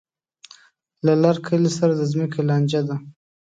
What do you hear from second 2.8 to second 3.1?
ده.